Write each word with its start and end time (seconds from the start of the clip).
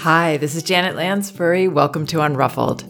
Hi, 0.00 0.38
this 0.38 0.54
is 0.54 0.62
Janet 0.62 0.96
Lansbury. 0.96 1.68
Welcome 1.68 2.06
to 2.06 2.22
Unruffled. 2.22 2.84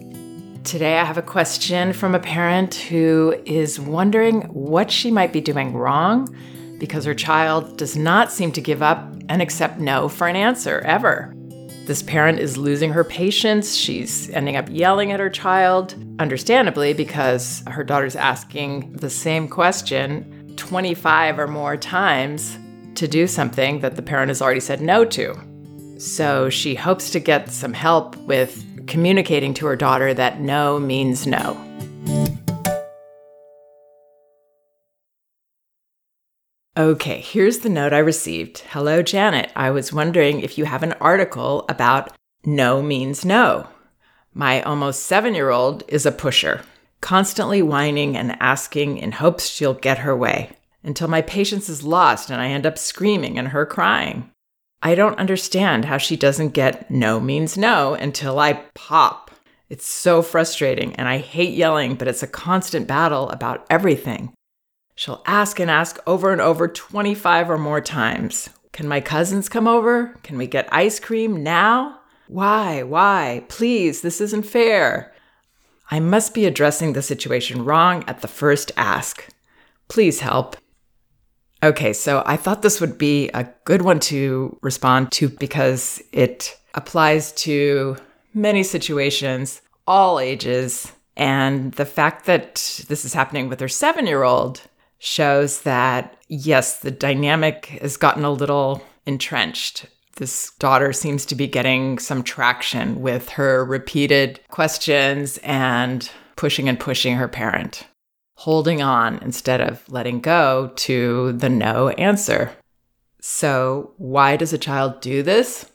Today 0.62 0.96
I 0.96 1.04
have 1.04 1.18
a 1.18 1.22
question 1.22 1.92
from 1.92 2.14
a 2.14 2.20
parent 2.20 2.76
who 2.76 3.34
is 3.46 3.80
wondering 3.80 4.42
what 4.42 4.92
she 4.92 5.10
might 5.10 5.32
be 5.32 5.40
doing 5.40 5.72
wrong 5.72 6.32
because 6.78 7.04
her 7.04 7.14
child 7.14 7.76
does 7.76 7.96
not 7.96 8.30
seem 8.30 8.52
to 8.52 8.60
give 8.60 8.80
up 8.80 9.12
and 9.28 9.42
accept 9.42 9.80
no 9.80 10.08
for 10.08 10.28
an 10.28 10.36
answer 10.36 10.82
ever. 10.82 11.34
This 11.86 12.00
parent 12.00 12.38
is 12.38 12.56
losing 12.56 12.92
her 12.92 13.02
patience. 13.02 13.74
She's 13.74 14.30
ending 14.30 14.54
up 14.54 14.68
yelling 14.70 15.10
at 15.10 15.18
her 15.18 15.30
child, 15.30 15.96
understandably, 16.20 16.92
because 16.92 17.64
her 17.66 17.82
daughter's 17.82 18.14
asking 18.14 18.92
the 18.92 19.10
same 19.10 19.48
question 19.48 20.54
25 20.54 21.40
or 21.40 21.48
more 21.48 21.76
times 21.76 22.56
to 22.94 23.08
do 23.08 23.26
something 23.26 23.80
that 23.80 23.96
the 23.96 24.02
parent 24.02 24.28
has 24.28 24.40
already 24.40 24.60
said 24.60 24.80
no 24.80 25.04
to. 25.06 25.49
So 26.00 26.48
she 26.48 26.74
hopes 26.76 27.10
to 27.10 27.20
get 27.20 27.50
some 27.50 27.74
help 27.74 28.16
with 28.16 28.86
communicating 28.86 29.52
to 29.54 29.66
her 29.66 29.76
daughter 29.76 30.14
that 30.14 30.40
no 30.40 30.80
means 30.80 31.26
no. 31.26 31.60
Okay, 36.74 37.20
here's 37.20 37.58
the 37.58 37.68
note 37.68 37.92
I 37.92 37.98
received. 37.98 38.60
Hello, 38.70 39.02
Janet. 39.02 39.52
I 39.54 39.70
was 39.72 39.92
wondering 39.92 40.40
if 40.40 40.56
you 40.56 40.64
have 40.64 40.82
an 40.82 40.94
article 40.94 41.66
about 41.68 42.16
no 42.46 42.80
means 42.80 43.22
no. 43.22 43.68
My 44.32 44.62
almost 44.62 45.02
seven 45.02 45.34
year 45.34 45.50
old 45.50 45.82
is 45.86 46.06
a 46.06 46.12
pusher, 46.12 46.62
constantly 47.02 47.60
whining 47.60 48.16
and 48.16 48.40
asking 48.40 48.96
in 48.96 49.12
hopes 49.12 49.48
she'll 49.48 49.74
get 49.74 49.98
her 49.98 50.16
way, 50.16 50.56
until 50.82 51.08
my 51.08 51.20
patience 51.20 51.68
is 51.68 51.82
lost 51.82 52.30
and 52.30 52.40
I 52.40 52.48
end 52.48 52.64
up 52.64 52.78
screaming 52.78 53.38
and 53.38 53.48
her 53.48 53.66
crying. 53.66 54.30
I 54.82 54.94
don't 54.94 55.18
understand 55.18 55.84
how 55.84 55.98
she 55.98 56.16
doesn't 56.16 56.50
get 56.50 56.90
no 56.90 57.20
means 57.20 57.58
no 57.58 57.94
until 57.94 58.38
I 58.38 58.54
pop. 58.74 59.30
It's 59.68 59.86
so 59.86 60.22
frustrating, 60.22 60.96
and 60.96 61.06
I 61.06 61.18
hate 61.18 61.54
yelling, 61.54 61.94
but 61.94 62.08
it's 62.08 62.22
a 62.22 62.26
constant 62.26 62.86
battle 62.86 63.28
about 63.30 63.66
everything. 63.70 64.32
She'll 64.94 65.22
ask 65.26 65.60
and 65.60 65.70
ask 65.70 65.98
over 66.06 66.32
and 66.32 66.40
over 66.40 66.66
25 66.66 67.50
or 67.50 67.58
more 67.58 67.80
times. 67.80 68.48
Can 68.72 68.88
my 68.88 69.00
cousins 69.00 69.48
come 69.48 69.68
over? 69.68 70.18
Can 70.22 70.38
we 70.38 70.46
get 70.46 70.68
ice 70.72 70.98
cream 70.98 71.42
now? 71.42 72.00
Why? 72.28 72.82
Why? 72.82 73.44
Please, 73.48 74.02
this 74.02 74.20
isn't 74.20 74.42
fair. 74.42 75.12
I 75.90 76.00
must 76.00 76.34
be 76.34 76.46
addressing 76.46 76.92
the 76.92 77.02
situation 77.02 77.64
wrong 77.64 78.04
at 78.06 78.22
the 78.22 78.28
first 78.28 78.72
ask. 78.76 79.28
Please 79.88 80.20
help. 80.20 80.56
Okay, 81.62 81.92
so 81.92 82.22
I 82.24 82.36
thought 82.36 82.62
this 82.62 82.80
would 82.80 82.96
be 82.96 83.28
a 83.30 83.48
good 83.64 83.82
one 83.82 84.00
to 84.00 84.58
respond 84.62 85.12
to 85.12 85.28
because 85.28 86.02
it 86.10 86.58
applies 86.74 87.32
to 87.32 87.96
many 88.32 88.62
situations, 88.62 89.60
all 89.86 90.18
ages. 90.18 90.90
And 91.16 91.72
the 91.72 91.84
fact 91.84 92.24
that 92.24 92.84
this 92.88 93.04
is 93.04 93.12
happening 93.12 93.48
with 93.48 93.60
her 93.60 93.68
seven 93.68 94.06
year 94.06 94.22
old 94.22 94.62
shows 94.98 95.62
that, 95.62 96.16
yes, 96.28 96.80
the 96.80 96.90
dynamic 96.90 97.66
has 97.82 97.98
gotten 97.98 98.24
a 98.24 98.30
little 98.30 98.82
entrenched. 99.04 99.86
This 100.16 100.52
daughter 100.58 100.92
seems 100.94 101.26
to 101.26 101.34
be 101.34 101.46
getting 101.46 101.98
some 101.98 102.22
traction 102.22 103.02
with 103.02 103.28
her 103.30 103.64
repeated 103.64 104.40
questions 104.48 105.38
and 105.42 106.10
pushing 106.36 106.68
and 106.70 106.80
pushing 106.80 107.16
her 107.16 107.28
parent 107.28 107.86
holding 108.40 108.80
on 108.80 109.18
instead 109.18 109.60
of 109.60 109.86
letting 109.90 110.18
go 110.18 110.72
to 110.74 111.30
the 111.32 111.48
no 111.50 111.90
answer. 111.90 112.50
So, 113.20 113.92
why 113.98 114.36
does 114.36 114.54
a 114.54 114.58
child 114.58 115.02
do 115.02 115.22
this? 115.22 115.70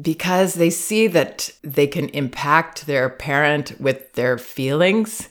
Because 0.00 0.54
they 0.54 0.70
see 0.70 1.08
that 1.08 1.50
they 1.62 1.88
can 1.88 2.08
impact 2.10 2.86
their 2.86 3.08
parent 3.08 3.80
with 3.80 4.12
their 4.12 4.38
feelings, 4.38 5.28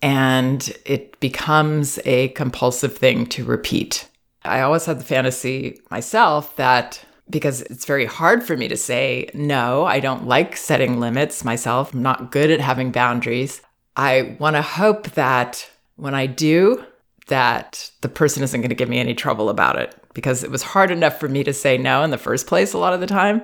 and 0.00 0.76
it 0.84 1.20
becomes 1.20 2.00
a 2.04 2.28
compulsive 2.30 2.98
thing 2.98 3.24
to 3.26 3.44
repeat. 3.44 4.08
I 4.44 4.62
always 4.62 4.86
had 4.86 4.98
the 4.98 5.04
fantasy 5.04 5.80
myself 5.88 6.56
that 6.56 7.00
because 7.30 7.62
it's 7.62 7.84
very 7.84 8.06
hard 8.06 8.42
for 8.42 8.56
me 8.56 8.66
to 8.66 8.76
say 8.76 9.30
no, 9.34 9.84
I 9.84 10.00
don't 10.00 10.26
like 10.26 10.56
setting 10.56 10.98
limits 10.98 11.44
myself, 11.44 11.94
I'm 11.94 12.02
not 12.02 12.32
good 12.32 12.50
at 12.50 12.58
having 12.58 12.90
boundaries. 12.90 13.62
I 13.94 14.36
want 14.40 14.56
to 14.56 14.62
hope 14.62 15.12
that 15.12 15.68
when 16.02 16.16
I 16.16 16.26
do, 16.26 16.84
that 17.28 17.92
the 18.00 18.08
person 18.08 18.42
isn't 18.42 18.60
going 18.60 18.70
to 18.70 18.74
give 18.74 18.88
me 18.88 18.98
any 18.98 19.14
trouble 19.14 19.48
about 19.48 19.78
it 19.78 19.94
because 20.14 20.42
it 20.42 20.50
was 20.50 20.62
hard 20.62 20.90
enough 20.90 21.20
for 21.20 21.28
me 21.28 21.44
to 21.44 21.52
say 21.52 21.78
no 21.78 22.02
in 22.02 22.10
the 22.10 22.18
first 22.18 22.48
place 22.48 22.72
a 22.72 22.78
lot 22.78 22.92
of 22.92 22.98
the 22.98 23.06
time. 23.06 23.40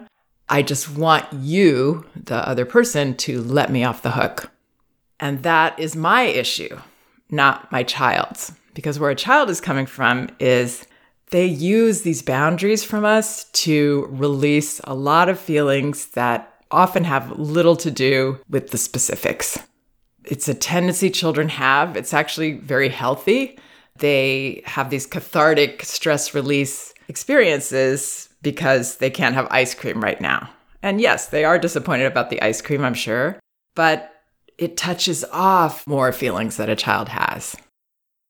I 0.49 0.63
just 0.63 0.91
want 0.91 1.33
you, 1.33 2.05
the 2.17 2.47
other 2.49 2.65
person, 2.65 3.17
to 3.19 3.41
let 3.43 3.71
me 3.71 3.85
off 3.85 4.03
the 4.03 4.11
hook. 4.11 4.51
And 5.21 5.45
that 5.45 5.79
is 5.79 5.95
my 5.95 6.23
issue, 6.23 6.81
not 7.31 7.71
my 7.71 7.85
child's. 7.85 8.53
Because 8.75 8.99
where 8.99 9.11
a 9.11 9.15
child 9.15 9.51
is 9.51 9.61
coming 9.61 9.87
from 9.87 10.29
is 10.41 10.85
they 11.31 11.47
use 11.47 12.03
these 12.03 12.23
boundaries 12.23 12.83
from 12.83 13.05
us 13.05 13.45
to 13.45 14.09
release 14.11 14.81
a 14.83 14.95
lot 14.95 15.29
of 15.29 15.39
feelings 15.39 16.07
that 16.09 16.65
often 16.73 17.05
have 17.05 17.39
little 17.39 17.77
to 17.77 17.91
do 17.93 18.41
with 18.51 18.71
the 18.71 18.79
specifics 18.79 19.61
it's 20.29 20.49
a 20.49 20.55
tendency 20.55 21.11
children 21.11 21.49
have. 21.49 21.97
It's 21.97 22.15
actually 22.15 22.53
very 22.53 22.89
healthy. 22.89 23.59
They 23.99 24.63
have 24.67 24.91
these 24.91 25.07
cathartic 25.07 25.85
stress 25.85 26.35
release 26.35 26.93
experiences 27.09 28.29
because 28.43 28.99
they 28.99 29.11
can't 29.11 29.35
have 29.35 29.49
ice 29.51 29.75
cream 29.75 30.03
right 30.03 30.21
now. 30.21 30.51
And 30.83 31.01
yes, 31.01 31.27
they 31.27 31.45
are 31.45 31.59
disappointed 31.59 32.07
about 32.07 32.31
the 32.31 32.41
ice 32.41 32.61
cream, 32.61 32.85
I'm 32.85 32.95
sure, 32.95 33.41
but 33.75 34.13
it 34.59 34.77
touches 34.77 35.25
off 35.33 35.87
more 35.87 36.13
feelings 36.13 36.57
that 36.57 36.69
a 36.69 36.77
child 36.77 37.09
has. 37.09 37.57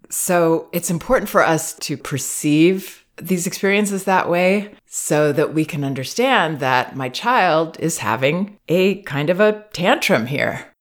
So 0.09 0.69
it's 0.73 0.91
important 0.91 1.29
for 1.29 1.45
us 1.45 1.75
to 1.81 1.97
perceive 1.97 3.05
these 3.17 3.47
experiences 3.47 4.05
that 4.05 4.31
way 4.31 4.71
so 4.87 5.33
that 5.33 5.53
we 5.53 5.65
can 5.65 5.85
understand 5.85 6.61
that 6.61 6.97
my 6.97 7.09
child 7.09 7.77
is 7.81 7.99
having 7.99 8.57
a 8.69 9.03
kind 9.03 9.29
of 9.29 9.41
a 9.41 9.65
tantrum 9.73 10.27
here. 10.27 10.73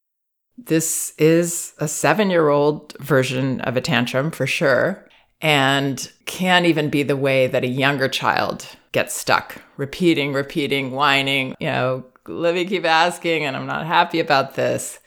This 0.58 1.14
is 1.18 1.74
a 1.78 1.88
seven 1.88 2.30
year 2.30 2.50
old 2.50 2.98
version 3.00 3.62
of 3.62 3.78
a 3.78 3.82
tantrum 3.82 4.32
for 4.32 4.48
sure, 4.48 5.08
and 5.42 6.12
can 6.26 6.66
even 6.66 6.90
be 6.90 7.04
the 7.04 7.18
way 7.18 7.48
that 7.48 7.64
a 7.64 7.68
younger 7.68 8.08
child 8.08 8.68
gets 8.92 9.16
stuck, 9.16 9.62
repeating, 9.78 10.34
repeating, 10.34 10.92
whining, 10.92 11.56
you 11.60 11.68
know, 11.68 12.04
let 12.28 12.56
me 12.56 12.66
keep 12.66 12.86
asking, 12.86 13.46
and 13.46 13.56
I'm 13.56 13.68
not 13.68 13.86
happy 13.86 14.20
about 14.20 14.56
this. 14.56 15.00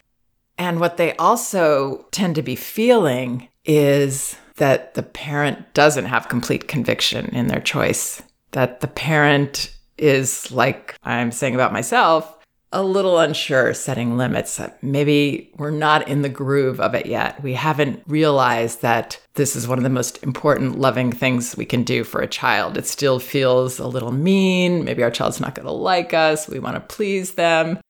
And 0.56 0.80
what 0.80 0.96
they 0.96 1.16
also 1.16 2.06
tend 2.10 2.34
to 2.36 2.42
be 2.42 2.56
feeling 2.56 3.48
is 3.64 4.36
that 4.56 4.94
the 4.94 5.02
parent 5.02 5.72
doesn't 5.74 6.04
have 6.06 6.28
complete 6.28 6.68
conviction 6.68 7.26
in 7.26 7.48
their 7.48 7.60
choice, 7.60 8.22
that 8.52 8.80
the 8.80 8.88
parent 8.88 9.74
is 9.98 10.50
like 10.52 10.96
I'm 11.02 11.32
saying 11.32 11.54
about 11.54 11.72
myself, 11.72 12.38
a 12.72 12.82
little 12.82 13.18
unsure 13.18 13.74
setting 13.74 14.16
limits. 14.16 14.60
Maybe 14.80 15.50
we're 15.56 15.70
not 15.70 16.06
in 16.06 16.22
the 16.22 16.28
groove 16.28 16.80
of 16.80 16.94
it 16.94 17.06
yet. 17.06 17.42
We 17.42 17.54
haven't 17.54 18.02
realized 18.06 18.82
that 18.82 19.20
this 19.34 19.56
is 19.56 19.66
one 19.66 19.78
of 19.78 19.84
the 19.84 19.90
most 19.90 20.22
important 20.22 20.78
loving 20.78 21.10
things 21.10 21.56
we 21.56 21.64
can 21.64 21.82
do 21.82 22.04
for 22.04 22.20
a 22.20 22.28
child. 22.28 22.76
It 22.76 22.86
still 22.86 23.18
feels 23.18 23.80
a 23.80 23.88
little 23.88 24.12
mean. 24.12 24.84
Maybe 24.84 25.02
our 25.02 25.10
child's 25.10 25.40
not 25.40 25.56
going 25.56 25.66
to 25.66 25.72
like 25.72 26.14
us. 26.14 26.48
We 26.48 26.60
want 26.60 26.76
to 26.76 26.94
please 26.94 27.32
them. 27.32 27.80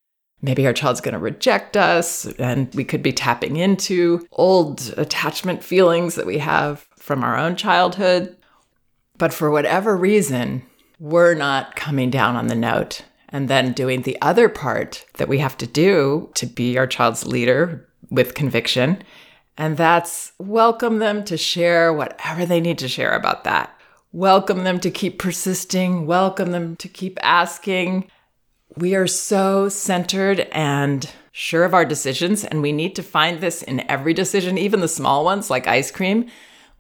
Maybe 0.42 0.66
our 0.66 0.72
child's 0.72 1.02
going 1.02 1.12
to 1.12 1.18
reject 1.18 1.76
us, 1.76 2.24
and 2.38 2.74
we 2.74 2.82
could 2.82 3.02
be 3.02 3.12
tapping 3.12 3.58
into 3.58 4.26
old 4.32 4.94
attachment 4.96 5.62
feelings 5.62 6.14
that 6.14 6.24
we 6.24 6.38
have 6.38 6.88
from 6.96 7.22
our 7.22 7.36
own 7.36 7.56
childhood. 7.56 8.34
But 9.18 9.34
for 9.34 9.50
whatever 9.50 9.94
reason, 9.94 10.62
we're 10.98 11.34
not 11.34 11.76
coming 11.76 12.08
down 12.08 12.36
on 12.36 12.46
the 12.46 12.54
note 12.54 13.02
and 13.32 13.48
then 13.48 13.72
doing 13.72 14.02
the 14.02 14.20
other 14.20 14.48
part 14.48 15.06
that 15.14 15.28
we 15.28 15.38
have 15.38 15.56
to 15.58 15.66
do 15.66 16.30
to 16.34 16.46
be 16.46 16.76
our 16.76 16.86
child's 16.86 17.26
leader 17.26 17.88
with 18.10 18.34
conviction. 18.34 19.02
And 19.56 19.76
that's 19.76 20.32
welcome 20.38 20.98
them 20.98 21.24
to 21.24 21.36
share 21.36 21.92
whatever 21.92 22.46
they 22.46 22.60
need 22.60 22.78
to 22.78 22.88
share 22.88 23.12
about 23.12 23.44
that. 23.44 23.74
Welcome 24.12 24.64
them 24.64 24.80
to 24.80 24.90
keep 24.90 25.18
persisting, 25.18 26.06
welcome 26.06 26.50
them 26.50 26.76
to 26.76 26.88
keep 26.88 27.18
asking. 27.22 28.10
We 28.76 28.94
are 28.94 29.06
so 29.06 29.68
centered 29.68 30.40
and 30.52 31.08
sure 31.30 31.64
of 31.64 31.74
our 31.74 31.84
decisions, 31.84 32.44
and 32.44 32.62
we 32.62 32.72
need 32.72 32.96
to 32.96 33.02
find 33.02 33.40
this 33.40 33.62
in 33.62 33.88
every 33.88 34.14
decision, 34.14 34.58
even 34.58 34.80
the 34.80 34.88
small 34.88 35.24
ones 35.24 35.50
like 35.50 35.68
ice 35.68 35.90
cream. 35.90 36.28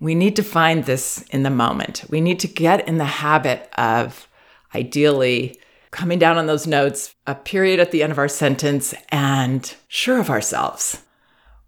We 0.00 0.14
need 0.14 0.34
to 0.36 0.42
find 0.42 0.84
this 0.84 1.22
in 1.30 1.42
the 1.42 1.50
moment. 1.50 2.04
We 2.08 2.20
need 2.20 2.40
to 2.40 2.48
get 2.48 2.88
in 2.88 2.98
the 2.98 3.04
habit 3.04 3.68
of 3.76 4.26
ideally 4.74 5.59
coming 5.90 6.18
down 6.18 6.38
on 6.38 6.46
those 6.46 6.66
notes, 6.66 7.14
a 7.26 7.34
period 7.34 7.80
at 7.80 7.90
the 7.90 8.02
end 8.02 8.12
of 8.12 8.18
our 8.18 8.28
sentence, 8.28 8.94
and 9.10 9.74
sure 9.88 10.18
of 10.18 10.30
ourselves. 10.30 11.02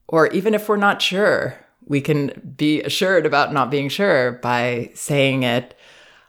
Or 0.09 0.29
even 0.29 0.55
if 0.55 0.69
we're 0.69 0.77
not 0.77 1.03
sure, 1.03 1.59
we 1.87 2.01
can 2.01 2.55
be 2.57 2.83
assured 2.83 3.27
about 3.27 3.53
not 3.53 3.71
being 3.71 3.89
sure 3.89 4.33
by 4.33 4.91
saying 4.95 5.43
it, 5.43 5.77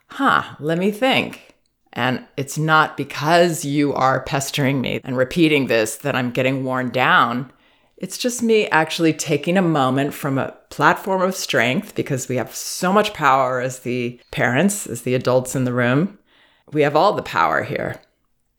huh, 0.08 0.44
let 0.60 0.78
me 0.78 0.92
think. 0.92 1.54
And 1.94 2.26
it's 2.38 2.58
not 2.58 2.98
because 2.98 3.64
you 3.64 3.94
are 3.94 4.24
pestering 4.24 4.82
me 4.82 5.00
and 5.04 5.16
repeating 5.16 5.68
this 5.68 5.98
that 5.98 6.16
I'm 6.16 6.32
getting 6.32 6.64
worn 6.64 6.90
down. 6.90 7.52
It's 7.98 8.18
just 8.18 8.42
me 8.42 8.68
actually 8.70 9.14
taking 9.14 9.58
a 9.58 9.62
moment 9.62 10.14
from 10.14 10.38
a 10.38 10.56
platform 10.70 11.22
of 11.22 11.36
strength 11.36 11.94
because 11.94 12.28
we 12.28 12.38
have 12.38 12.56
so 12.56 12.92
much 12.92 13.14
power 13.14 13.62
as 13.62 13.80
the 13.80 14.20
parents, 14.32 14.88
as 14.88 15.04
the 15.04 15.14
adults 15.14 15.56
in 15.56 15.66
the 15.66 15.74
room. 15.74 16.18
We 16.72 16.82
have 16.82 16.96
all 16.96 17.14
the 17.14 17.22
power 17.22 17.64
here. 17.64 18.02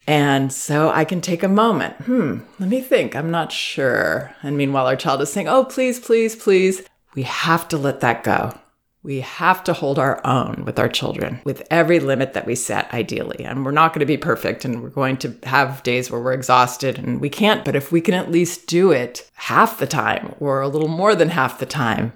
And 0.06 0.52
so 0.52 0.90
I 0.90 1.04
can 1.04 1.20
take 1.20 1.42
a 1.42 1.48
moment. 1.48 1.94
Hmm, 2.02 2.40
let 2.58 2.68
me 2.68 2.82
think. 2.82 3.16
I'm 3.16 3.30
not 3.30 3.52
sure. 3.52 4.34
And 4.42 4.56
meanwhile, 4.56 4.86
our 4.86 4.96
child 4.96 5.22
is 5.22 5.32
saying, 5.32 5.48
Oh, 5.48 5.64
please, 5.64 5.98
please, 5.98 6.36
please. 6.36 6.82
We 7.14 7.22
have 7.22 7.68
to 7.68 7.78
let 7.78 8.00
that 8.00 8.22
go. 8.22 8.58
We 9.02 9.20
have 9.20 9.62
to 9.64 9.74
hold 9.74 9.98
our 9.98 10.24
own 10.26 10.64
with 10.64 10.78
our 10.78 10.88
children 10.88 11.40
with 11.44 11.62
every 11.70 12.00
limit 12.00 12.32
that 12.32 12.46
we 12.46 12.54
set, 12.54 12.92
ideally. 12.94 13.44
And 13.44 13.64
we're 13.64 13.70
not 13.70 13.92
going 13.92 14.00
to 14.00 14.06
be 14.06 14.16
perfect 14.16 14.64
and 14.64 14.82
we're 14.82 14.88
going 14.88 15.18
to 15.18 15.36
have 15.44 15.82
days 15.82 16.10
where 16.10 16.20
we're 16.20 16.32
exhausted 16.32 16.98
and 16.98 17.20
we 17.20 17.28
can't. 17.28 17.66
But 17.66 17.76
if 17.76 17.92
we 17.92 18.00
can 18.00 18.14
at 18.14 18.30
least 18.30 18.66
do 18.66 18.92
it 18.92 19.30
half 19.34 19.78
the 19.78 19.86
time 19.86 20.34
or 20.40 20.62
a 20.62 20.68
little 20.68 20.88
more 20.88 21.14
than 21.14 21.28
half 21.28 21.58
the 21.58 21.66
time, 21.66 22.14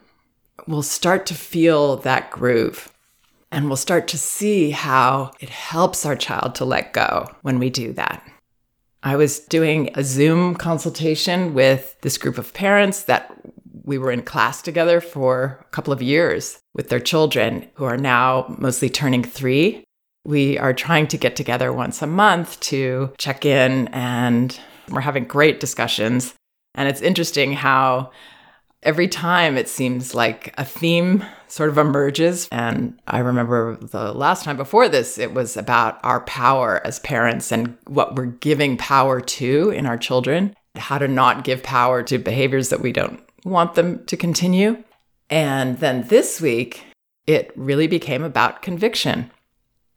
we'll 0.67 0.83
start 0.83 1.27
to 1.27 1.35
feel 1.35 1.97
that 1.97 2.31
groove. 2.31 2.91
And 3.51 3.67
we'll 3.67 3.77
start 3.77 4.09
to 4.09 4.19
see 4.19 4.71
how 4.71 5.33
it 5.41 5.49
helps 5.49 6.05
our 6.05 6.17
child 6.17 6.55
to 6.57 6.65
let 6.65 6.93
go 6.93 7.27
when 7.43 7.59
we 7.59 7.71
do 7.71 7.93
that. 7.95 8.23
I 9.03 9.17
was 9.17 9.39
doing 9.39 9.91
a 9.95 10.05
Zoom 10.05 10.55
consultation 10.55 11.55
with 11.55 11.97
this 12.03 12.19
group 12.19 12.37
of 12.37 12.53
parents 12.53 13.05
that 13.05 13.31
we 13.85 13.97
were 13.97 14.13
in 14.13 14.23
class 14.23 14.61
together 14.61 15.01
for 15.01 15.59
a 15.63 15.71
couple 15.71 15.93
of 15.93 16.03
years 16.03 16.59
with 16.75 16.91
their 16.91 17.01
children 17.01 17.67
who 17.75 17.85
are 17.85 17.97
now 17.97 18.55
mostly 18.59 18.91
turning 18.91 19.25
three. 19.25 19.83
We 20.27 20.59
are 20.59 20.75
trying 20.75 21.07
to 21.07 21.17
get 21.17 21.37
together 21.37 21.73
once 21.73 22.03
a 22.03 22.07
month 22.07 22.61
to 22.61 23.15
check 23.17 23.47
in, 23.47 23.89
and 23.89 24.59
we're 24.91 25.01
having 25.01 25.25
great 25.25 25.59
discussions. 25.59 26.35
And 26.75 26.87
it's 26.87 27.01
interesting 27.01 27.55
how 27.55 28.11
every 28.83 29.09
time 29.09 29.57
it 29.57 29.69
seems 29.69 30.15
like 30.15 30.55
a 30.59 30.65
theme 30.65 31.25
sort 31.49 31.71
of 31.71 31.79
emerges. 31.79 32.49
And 32.53 33.01
I 33.07 33.19
remember 33.19 33.77
the 33.77 34.13
last 34.13 34.45
time 34.45 34.57
before 34.57 34.89
this, 34.89 35.19
it 35.19 35.35
was 35.35 35.57
about 35.57 35.99
our 36.05 36.21
power 36.21 36.81
as 36.85 37.01
parents 37.01 37.51
and 37.51 37.77
what 37.87 38.15
we're 38.15 38.27
giving 38.27 38.77
power 38.77 39.21
to 39.21 39.71
in 39.71 39.87
our 39.87 39.99
children, 39.99 40.55
how 40.77 40.99
to 40.99 41.09
not 41.09 41.45
give 41.45 41.63
power 41.63 42.03
to 42.05 42.19
behaviors 42.19 42.69
that 42.69 42.81
we 42.81 42.93
don't 42.93 43.21
want 43.45 43.75
them 43.75 44.05
to 44.07 44.17
continue. 44.17 44.83
And 45.31 45.79
then 45.79 46.07
this 46.09 46.41
week, 46.41 46.85
it 47.27 47.53
really 47.57 47.87
became 47.87 48.23
about 48.23 48.63
conviction. 48.63 49.31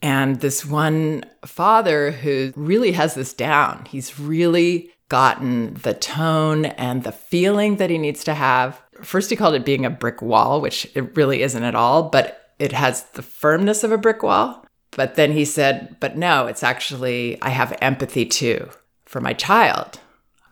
And 0.02 0.40
this 0.40 0.66
one 0.66 1.26
father 1.46 2.12
who 2.12 2.52
really 2.56 2.92
has 2.94 3.14
this 3.14 3.34
down, 3.34 3.86
he's 3.86 4.20
really 4.20 4.92
gotten 5.12 5.74
the 5.74 5.94
tone 5.94 6.64
and 6.64 7.04
the 7.04 7.12
feeling 7.12 7.76
that 7.76 7.90
he 7.90 7.98
needs 7.98 8.24
to 8.24 8.34
have. 8.34 8.82
First, 9.02 9.30
he 9.30 9.36
called 9.36 9.56
it 9.56 9.66
being 9.66 9.86
a 9.86 9.90
brick 9.90 10.22
wall, 10.22 10.62
which 10.62 10.90
it 10.96 11.18
really 11.18 11.42
isn't 11.42 11.66
at 11.66 11.76
all, 11.76 12.04
but 12.04 12.54
it 12.60 12.72
has 12.72 13.04
the 13.10 13.22
firmness 13.22 13.84
of 13.84 13.92
a 13.92 13.98
brick 13.98 14.24
wall. 14.24 14.66
But 14.92 15.16
then 15.16 15.34
he 15.34 15.44
said, 15.44 15.98
but 16.00 16.16
no, 16.16 16.48
it's 16.48 16.64
actually, 16.64 17.38
I 17.42 17.50
have 17.50 17.78
empathy 17.82 18.26
too 18.26 18.70
for 19.04 19.20
my 19.20 19.34
child. 19.34 20.00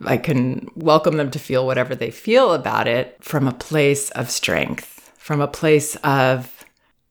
I 0.03 0.17
can 0.17 0.67
welcome 0.75 1.15
them 1.15 1.31
to 1.31 1.39
feel 1.39 1.65
whatever 1.65 1.95
they 1.95 2.11
feel 2.11 2.51
about 2.51 2.85
it 2.85 3.15
from 3.21 3.47
a 3.47 3.53
place 3.53 4.09
of 4.11 4.29
strength, 4.29 5.13
from 5.17 5.39
a 5.39 5.47
place 5.47 5.95
of, 6.03 6.65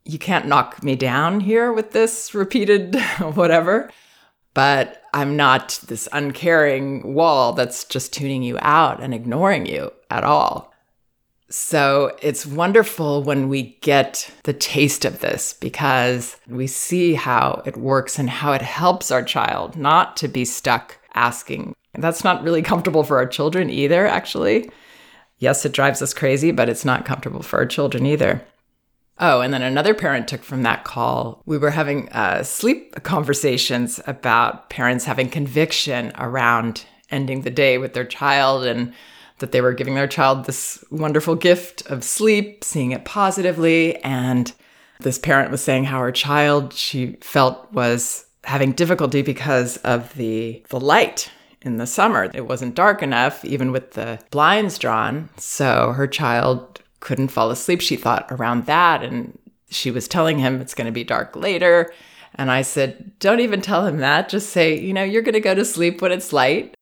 you 0.05 0.19
can't 0.19 0.49
knock 0.49 0.83
me 0.83 0.97
down 0.97 1.41
here 1.41 1.73
with 1.73 1.93
this 1.93 2.35
repeated 2.35 2.95
whatever, 3.33 3.91
but 4.53 4.98
I'm 5.13 5.37
not 5.37 5.81
this 5.89 6.09
uncaring 6.13 7.15
wall 7.15 7.53
that's 7.53 7.85
just 7.85 8.13
tuning 8.13 8.43
you 8.43 8.59
out 8.61 9.03
and 9.03 9.15
ignoring 9.15 9.67
you 9.67 9.93
at 10.11 10.25
all. 10.25 10.73
So 11.51 12.17
it's 12.21 12.45
wonderful 12.45 13.23
when 13.23 13.49
we 13.49 13.79
get 13.81 14.31
the 14.45 14.53
taste 14.53 15.05
of 15.07 15.21
this 15.21 15.55
because 15.55 16.37
we 16.47 16.67
see 16.67 17.15
how 17.15 17.63
it 17.65 17.77
works 17.77 18.19
and 18.19 18.29
how 18.29 18.53
it 18.53 18.61
helps 18.61 19.11
our 19.11 19.23
child 19.23 19.77
not 19.77 20.17
to 20.19 20.29
be 20.29 20.45
stuck 20.45 20.99
asking 21.15 21.75
that's 22.03 22.25
not 22.25 22.43
really 22.43 22.63
comfortable 22.63 23.03
for 23.03 23.19
our 23.19 23.27
children 23.27 23.71
either, 23.71 24.07
actually. 24.07 24.71
Yes, 25.39 25.65
it 25.65 25.73
drives 25.73 26.03
us 26.03 26.15
crazy, 26.15 26.51
but 26.51 26.69
it's 26.69 26.85
not 26.85 27.05
comfortable 27.05 27.43
for 27.43 27.59
our 27.59 27.67
children 27.67 28.07
either. 28.07 28.43
Oh, 29.21 29.41
and 29.41 29.53
then 29.53 29.63
another 29.63 29.95
parent 29.95 30.29
took 30.29 30.45
from 30.45 30.63
that 30.63 30.85
call. 30.85 31.43
We 31.45 31.59
were 31.59 31.71
having 31.71 32.09
uh, 32.11 32.45
sleep 32.45 33.03
conversations 33.03 34.01
about 34.07 34.71
parents 34.71 35.05
having 35.05 35.29
conviction 35.29 36.13
around 36.17 36.85
ending 37.11 37.43
the 37.43 37.51
day 37.51 37.79
with 37.79 37.95
their 37.95 38.05
child 38.05 38.65
and 38.65 38.93
that 39.39 39.53
they 39.53 39.61
were 39.61 39.73
giving 39.73 39.95
their 39.95 40.09
child 40.09 40.45
this 40.45 40.85
wonderful 40.91 41.35
gift 41.35 41.87
of 41.87 42.05
sleep, 42.05 42.65
seeing 42.65 42.93
it 42.93 43.05
positively. 43.05 43.97
And 44.03 44.53
this 45.01 45.19
parent 45.19 45.51
was 45.51 45.63
saying 45.63 45.85
how 45.85 46.01
her 46.01 46.13
child, 46.13 46.73
she 46.73 47.17
felt, 47.21 47.73
was 47.73 48.27
having 48.45 48.73
difficulty 48.73 49.23
because 49.23 49.77
of 49.79 50.15
the, 50.15 50.65
the 50.71 50.81
light 50.81 51.31
in 51.63 51.77
the 51.77 51.87
summer. 51.87 52.31
It 52.35 52.47
wasn't 52.47 52.75
dark 52.75 53.03
enough, 53.03 53.45
even 53.45 53.73
with 53.73 53.93
the 53.93 54.19
blinds 54.31 54.79
drawn. 54.79 55.29
So 55.37 55.93
her 55.93 56.07
child 56.07 56.81
couldn't 57.01 57.29
fall 57.29 57.51
asleep, 57.51 57.81
she 57.81 57.97
thought, 57.97 58.27
around 58.31 58.67
that. 58.67 59.03
And 59.03 59.39
she 59.71 59.91
was 59.91 60.09
telling 60.09 60.39
him 60.39 60.61
it's 60.61 60.75
going 60.75 60.87
to 60.87 60.93
be 60.93 61.05
dark 61.05 61.37
later. 61.37 61.93
And 62.35 62.51
I 62.51 62.63
said, 62.63 63.19
Don't 63.19 63.41
even 63.41 63.61
tell 63.61 63.87
him 63.87 63.99
that. 63.99 64.29
Just 64.29 64.51
say, 64.51 64.79
you 64.79 64.93
know, 64.93 65.03
you're 65.03 65.23
going 65.23 65.35
to 65.35 65.41
go 65.41 65.55
to 65.55 65.65
sleep 65.65 66.01
when 66.01 66.13
it's 66.13 66.33
light. 66.33 66.75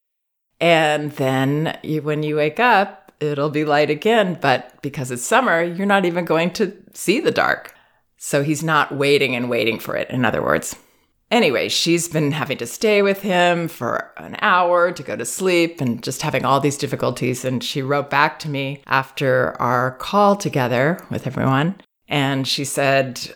And 0.60 1.12
then 1.12 1.78
you, 1.82 2.02
when 2.02 2.22
you 2.22 2.36
wake 2.36 2.60
up, 2.60 3.12
it'll 3.20 3.50
be 3.50 3.64
light 3.64 3.90
again. 3.90 4.38
But 4.40 4.80
because 4.82 5.10
it's 5.10 5.22
summer, 5.22 5.62
you're 5.62 5.86
not 5.86 6.04
even 6.04 6.24
going 6.24 6.52
to 6.54 6.72
see 6.94 7.20
the 7.20 7.30
dark. 7.30 7.74
So 8.16 8.42
he's 8.42 8.62
not 8.62 8.94
waiting 8.94 9.34
and 9.36 9.50
waiting 9.50 9.78
for 9.78 9.96
it, 9.96 10.10
in 10.10 10.24
other 10.24 10.42
words. 10.42 10.76
Anyway, 11.30 11.68
she's 11.68 12.08
been 12.08 12.30
having 12.30 12.56
to 12.58 12.66
stay 12.66 13.02
with 13.02 13.22
him 13.22 13.66
for 13.66 14.12
an 14.16 14.36
hour 14.40 14.92
to 14.92 15.02
go 15.02 15.16
to 15.16 15.24
sleep 15.24 15.80
and 15.80 16.02
just 16.02 16.22
having 16.22 16.44
all 16.44 16.60
these 16.60 16.78
difficulties. 16.78 17.44
And 17.44 17.64
she 17.64 17.82
wrote 17.82 18.10
back 18.10 18.38
to 18.40 18.48
me 18.48 18.82
after 18.86 19.60
our 19.60 19.92
call 19.92 20.36
together 20.36 21.04
with 21.10 21.26
everyone. 21.26 21.80
And 22.08 22.46
she 22.46 22.64
said, 22.64 23.34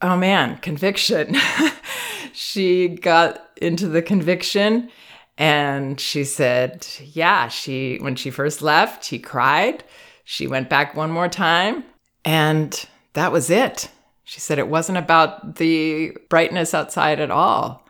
Oh 0.00 0.16
man, 0.16 0.58
conviction. 0.58 1.36
she 2.32 2.88
got 2.88 3.50
into 3.60 3.88
the 3.88 4.02
conviction 4.02 4.90
and 5.36 5.98
she 5.98 6.22
said, 6.22 6.86
Yeah, 7.00 7.48
she, 7.48 7.98
when 8.00 8.14
she 8.14 8.30
first 8.30 8.62
left, 8.62 9.04
she 9.04 9.18
cried. 9.18 9.82
She 10.22 10.46
went 10.46 10.70
back 10.70 10.94
one 10.94 11.10
more 11.10 11.28
time 11.28 11.82
and 12.24 12.86
that 13.14 13.32
was 13.32 13.50
it. 13.50 13.88
She 14.24 14.40
said 14.40 14.58
it 14.58 14.68
wasn't 14.68 14.98
about 14.98 15.56
the 15.56 16.16
brightness 16.28 16.74
outside 16.74 17.20
at 17.20 17.30
all, 17.30 17.86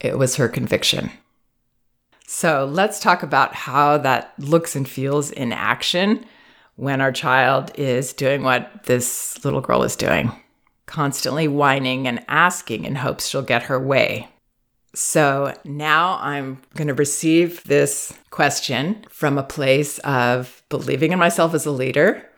it 0.00 0.18
was 0.18 0.36
her 0.36 0.48
conviction. 0.48 1.10
So 2.26 2.64
let's 2.70 3.00
talk 3.00 3.22
about 3.22 3.54
how 3.54 3.98
that 3.98 4.34
looks 4.38 4.74
and 4.74 4.88
feels 4.88 5.30
in 5.30 5.52
action 5.52 6.24
when 6.76 7.00
our 7.00 7.12
child 7.12 7.70
is 7.76 8.12
doing 8.12 8.42
what 8.42 8.84
this 8.84 9.42
little 9.44 9.60
girl 9.60 9.82
is 9.82 9.96
doing, 9.96 10.32
constantly 10.86 11.48
whining 11.48 12.08
and 12.08 12.24
asking 12.28 12.84
in 12.84 12.96
hopes 12.96 13.28
she'll 13.28 13.42
get 13.42 13.64
her 13.64 13.78
way. 13.78 14.28
So 14.94 15.54
now 15.64 16.18
I'm 16.20 16.62
going 16.74 16.88
to 16.88 16.94
receive 16.94 17.62
this 17.64 18.12
question 18.30 19.04
from 19.10 19.38
a 19.38 19.42
place 19.42 19.98
of 20.00 20.62
believing 20.68 21.12
in 21.12 21.18
myself 21.18 21.52
as 21.52 21.66
a 21.66 21.70
leader, 21.70 22.28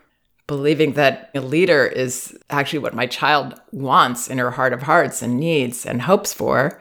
believing 0.46 0.92
that 0.92 1.30
a 1.34 1.40
leader 1.40 1.84
is 1.86 2.36
actually 2.50 2.78
what 2.78 2.94
my 2.94 3.06
child 3.06 3.60
wants 3.72 4.28
in 4.28 4.38
her 4.38 4.52
heart 4.52 4.72
of 4.72 4.82
hearts 4.82 5.22
and 5.22 5.38
needs 5.38 5.84
and 5.84 6.02
hopes 6.02 6.32
for. 6.32 6.80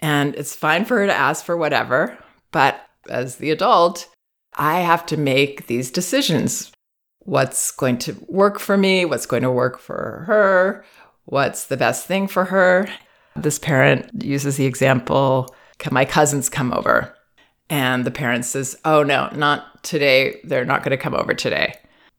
And 0.00 0.34
it's 0.34 0.56
fine 0.56 0.84
for 0.84 0.98
her 0.98 1.06
to 1.06 1.14
ask 1.14 1.44
for 1.44 1.56
whatever. 1.56 2.18
But 2.50 2.80
as 3.08 3.36
the 3.36 3.50
adult, 3.50 4.08
I 4.56 4.80
have 4.80 5.06
to 5.06 5.16
make 5.16 5.66
these 5.66 5.90
decisions. 5.90 6.72
What's 7.20 7.70
going 7.70 7.98
to 7.98 8.16
work 8.28 8.58
for 8.58 8.76
me? 8.76 9.04
What's 9.04 9.26
going 9.26 9.42
to 9.42 9.50
work 9.50 9.78
for 9.78 10.24
her? 10.26 10.84
What's 11.24 11.66
the 11.66 11.76
best 11.76 12.06
thing 12.06 12.28
for 12.28 12.46
her? 12.46 12.88
This 13.36 13.58
parent 13.58 14.22
uses 14.22 14.56
the 14.56 14.66
example 14.66 15.54
Can 15.78 15.92
my 15.94 16.04
cousins 16.04 16.48
come 16.48 16.72
over? 16.72 17.14
And 17.70 18.04
the 18.04 18.10
parent 18.10 18.44
says, 18.44 18.76
Oh, 18.84 19.02
no, 19.02 19.28
not 19.34 19.82
today. 19.82 20.40
They're 20.44 20.64
not 20.64 20.82
going 20.82 20.96
to 20.96 21.02
come 21.02 21.14
over 21.14 21.34
today. 21.34 21.74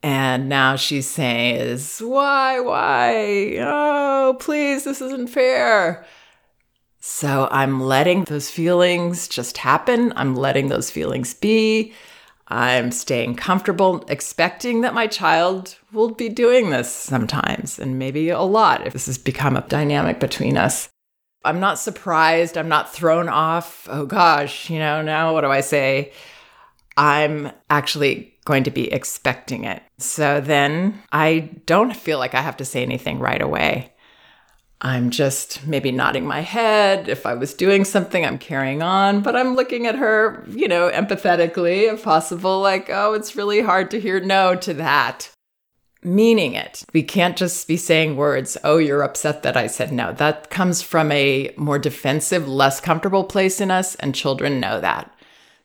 And 0.05 0.47
now 0.47 0.75
she's 0.75 1.09
saying 1.09 1.55
is 1.55 1.97
why, 1.97 2.59
why? 2.59 3.57
Oh, 3.59 4.37
please, 4.39 4.83
this 4.83 5.01
isn't 5.01 5.31
fair. 5.31 6.05
So 6.99 7.47
I'm 7.49 7.81
letting 7.81 8.25
those 8.25 8.51
feelings 8.51 9.27
just 9.27 9.57
happen. 9.57 10.13
I'm 10.15 10.35
letting 10.35 10.67
those 10.67 10.91
feelings 10.91 11.33
be. 11.33 11.91
I'm 12.49 12.91
staying 12.91 13.37
comfortable, 13.37 14.05
expecting 14.07 14.81
that 14.81 14.93
my 14.93 15.07
child 15.07 15.75
will 15.91 16.11
be 16.11 16.29
doing 16.29 16.69
this 16.69 16.91
sometimes 16.93 17.79
and 17.79 17.97
maybe 17.97 18.29
a 18.29 18.41
lot 18.41 18.85
if 18.85 18.93
this 18.93 19.07
has 19.07 19.17
become 19.17 19.57
a 19.57 19.61
dynamic 19.61 20.19
between 20.19 20.55
us. 20.55 20.87
I'm 21.43 21.59
not 21.59 21.79
surprised. 21.79 22.59
I'm 22.59 22.69
not 22.69 22.93
thrown 22.93 23.27
off. 23.27 23.87
Oh 23.89 24.05
gosh, 24.05 24.69
you 24.69 24.77
know, 24.77 25.01
now 25.01 25.33
what 25.33 25.41
do 25.41 25.47
I 25.47 25.61
say? 25.61 26.13
I'm 26.95 27.51
actually 27.71 28.34
going 28.45 28.63
to 28.63 28.71
be 28.71 28.91
expecting 28.91 29.65
it. 29.65 29.83
So 29.97 30.39
then 30.39 31.01
I 31.11 31.51
don't 31.65 31.95
feel 31.95 32.19
like 32.19 32.35
I 32.35 32.41
have 32.41 32.57
to 32.57 32.65
say 32.65 32.83
anything 32.83 33.19
right 33.19 33.41
away. 33.41 33.91
I'm 34.81 35.09
just 35.09 35.65
maybe 35.65 35.91
nodding 35.91 36.27
my 36.27 36.41
head. 36.41 37.09
If 37.09 37.25
I 37.25 37.33
was 37.33 37.53
doing 37.53 37.85
something, 37.85 38.23
I'm 38.23 38.37
carrying 38.37 38.83
on, 38.83 39.21
but 39.21 39.35
I'm 39.35 39.55
looking 39.55 39.87
at 39.87 39.95
her, 39.95 40.45
you 40.49 40.67
know, 40.67 40.91
empathetically, 40.91 41.91
if 41.91 42.03
possible, 42.03 42.61
like, 42.61 42.89
oh, 42.89 43.13
it's 43.13 43.35
really 43.35 43.61
hard 43.61 43.89
to 43.91 43.99
hear 43.99 44.19
no 44.19 44.55
to 44.57 44.73
that. 44.75 45.31
Meaning 46.03 46.53
it. 46.53 46.83
We 46.93 47.01
can't 47.01 47.35
just 47.35 47.67
be 47.67 47.77
saying 47.77 48.15
words, 48.15 48.57
oh, 48.63 48.77
you're 48.77 49.01
upset 49.01 49.41
that 49.41 49.57
I 49.57 49.65
said 49.65 49.91
no. 49.91 50.11
That 50.11 50.51
comes 50.51 50.83
from 50.83 51.11
a 51.11 51.51
more 51.57 51.79
defensive, 51.79 52.47
less 52.47 52.79
comfortable 52.79 53.23
place 53.23 53.59
in 53.59 53.71
us, 53.71 53.95
and 53.95 54.13
children 54.13 54.59
know 54.59 54.79
that. 54.81 55.11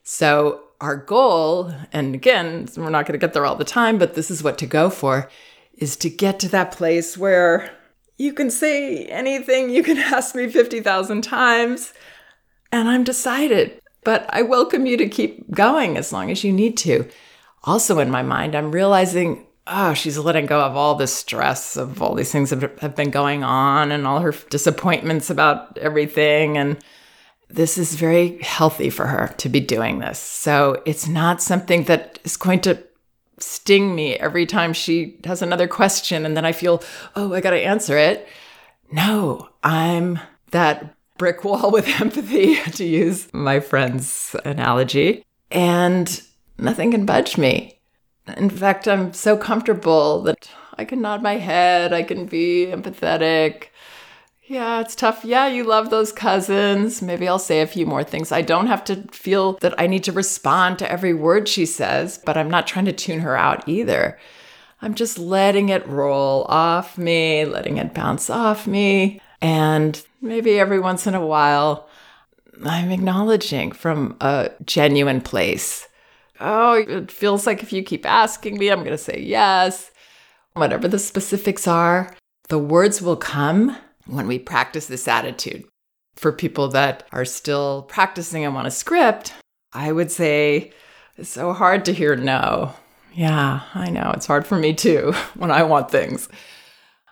So, 0.02 0.62
our 0.80 0.96
goal, 0.96 1.72
and 1.92 2.14
again, 2.14 2.68
we're 2.76 2.90
not 2.90 3.06
going 3.06 3.18
to 3.18 3.24
get 3.24 3.34
there 3.34 3.46
all 3.46 3.56
the 3.56 3.64
time, 3.64 3.98
but 3.98 4.14
this 4.14 4.30
is 4.30 4.42
what 4.42 4.58
to 4.58 4.66
go 4.66 4.88
for, 4.88 5.30
is 5.74 5.96
to 5.96 6.10
get 6.10 6.40
to 6.40 6.48
that 6.48 6.72
place 6.72 7.18
where 7.18 7.70
you 8.16 8.32
can 8.32 8.50
say 8.50 9.04
anything, 9.06 9.70
you 9.70 9.82
can 9.82 9.98
ask 10.14 10.34
me 10.34 10.48
50,000 10.48 11.22
times, 11.22 11.92
and 12.72 12.88
I'm 12.88 13.04
decided. 13.04 13.80
But 14.04 14.26
I 14.32 14.42
welcome 14.42 14.86
you 14.86 14.96
to 14.96 15.08
keep 15.08 15.50
going 15.50 15.98
as 15.98 16.12
long 16.12 16.30
as 16.30 16.42
you 16.42 16.52
need 16.52 16.76
to. 16.78 17.06
Also, 17.64 17.98
in 17.98 18.10
my 18.10 18.22
mind, 18.22 18.54
I'm 18.54 18.72
realizing, 18.72 19.46
oh, 19.66 19.92
she's 19.92 20.16
letting 20.16 20.46
go 20.46 20.60
of 20.62 20.76
all 20.76 20.94
the 20.94 21.06
stress 21.06 21.76
of 21.76 22.00
all 22.00 22.14
these 22.14 22.32
things 22.32 22.50
that 22.50 22.78
have 22.80 22.96
been 22.96 23.10
going 23.10 23.44
on 23.44 23.92
and 23.92 24.06
all 24.06 24.20
her 24.20 24.34
disappointments 24.48 25.28
about 25.28 25.76
everything. 25.76 26.56
And 26.56 26.82
this 27.50 27.76
is 27.76 27.94
very 27.94 28.38
healthy 28.38 28.90
for 28.90 29.06
her 29.06 29.34
to 29.38 29.48
be 29.48 29.60
doing 29.60 29.98
this. 29.98 30.18
So 30.18 30.82
it's 30.86 31.08
not 31.08 31.42
something 31.42 31.84
that 31.84 32.18
is 32.24 32.36
going 32.36 32.60
to 32.60 32.82
sting 33.38 33.94
me 33.94 34.14
every 34.16 34.46
time 34.46 34.72
she 34.72 35.18
has 35.24 35.42
another 35.42 35.66
question 35.66 36.24
and 36.24 36.36
then 36.36 36.44
I 36.44 36.52
feel, 36.52 36.82
oh, 37.16 37.34
I 37.34 37.40
got 37.40 37.50
to 37.50 37.60
answer 37.60 37.96
it. 37.98 38.28
No, 38.92 39.48
I'm 39.62 40.18
that 40.50 40.94
brick 41.18 41.44
wall 41.44 41.70
with 41.70 41.88
empathy, 42.00 42.56
to 42.72 42.84
use 42.84 43.32
my 43.32 43.60
friend's 43.60 44.34
analogy, 44.44 45.24
and 45.50 46.22
nothing 46.58 46.92
can 46.92 47.06
budge 47.06 47.36
me. 47.36 47.78
In 48.36 48.50
fact, 48.50 48.86
I'm 48.86 49.12
so 49.12 49.36
comfortable 49.36 50.22
that 50.22 50.48
I 50.74 50.84
can 50.84 51.00
nod 51.00 51.22
my 51.22 51.36
head, 51.36 51.92
I 51.92 52.02
can 52.02 52.26
be 52.26 52.66
empathetic, 52.66 53.69
yeah, 54.50 54.80
it's 54.80 54.96
tough. 54.96 55.24
Yeah, 55.24 55.46
you 55.46 55.62
love 55.62 55.90
those 55.90 56.10
cousins. 56.10 57.00
Maybe 57.00 57.28
I'll 57.28 57.38
say 57.38 57.60
a 57.60 57.68
few 57.68 57.86
more 57.86 58.02
things. 58.02 58.32
I 58.32 58.42
don't 58.42 58.66
have 58.66 58.82
to 58.86 59.04
feel 59.12 59.52
that 59.58 59.78
I 59.78 59.86
need 59.86 60.02
to 60.04 60.12
respond 60.12 60.80
to 60.80 60.90
every 60.90 61.14
word 61.14 61.46
she 61.46 61.64
says, 61.64 62.18
but 62.26 62.36
I'm 62.36 62.50
not 62.50 62.66
trying 62.66 62.86
to 62.86 62.92
tune 62.92 63.20
her 63.20 63.36
out 63.36 63.68
either. 63.68 64.18
I'm 64.82 64.96
just 64.96 65.20
letting 65.20 65.68
it 65.68 65.86
roll 65.86 66.46
off 66.48 66.98
me, 66.98 67.44
letting 67.44 67.76
it 67.76 67.94
bounce 67.94 68.28
off 68.28 68.66
me. 68.66 69.20
And 69.40 70.04
maybe 70.20 70.58
every 70.58 70.80
once 70.80 71.06
in 71.06 71.14
a 71.14 71.24
while, 71.24 71.88
I'm 72.64 72.90
acknowledging 72.90 73.70
from 73.70 74.16
a 74.20 74.50
genuine 74.64 75.20
place. 75.20 75.86
Oh, 76.40 76.72
it 76.72 77.12
feels 77.12 77.46
like 77.46 77.62
if 77.62 77.72
you 77.72 77.84
keep 77.84 78.04
asking 78.04 78.58
me, 78.58 78.68
I'm 78.68 78.80
going 78.80 78.90
to 78.90 78.98
say 78.98 79.20
yes. 79.20 79.92
Whatever 80.54 80.88
the 80.88 80.98
specifics 80.98 81.68
are, 81.68 82.16
the 82.48 82.58
words 82.58 83.00
will 83.00 83.14
come 83.14 83.76
when 84.10 84.26
we 84.26 84.38
practice 84.38 84.86
this 84.86 85.08
attitude. 85.08 85.64
For 86.16 86.32
people 86.32 86.68
that 86.68 87.06
are 87.12 87.24
still 87.24 87.82
practicing 87.82 88.44
and 88.44 88.54
want 88.54 88.66
a 88.66 88.70
script, 88.70 89.32
I 89.72 89.92
would 89.92 90.10
say 90.10 90.72
it's 91.16 91.30
so 91.30 91.52
hard 91.52 91.84
to 91.86 91.92
hear 91.92 92.16
no. 92.16 92.74
Yeah, 93.14 93.62
I 93.74 93.90
know. 93.90 94.12
It's 94.14 94.26
hard 94.26 94.46
for 94.46 94.56
me 94.56 94.74
too 94.74 95.12
when 95.34 95.50
I 95.50 95.62
want 95.62 95.90
things. 95.90 96.28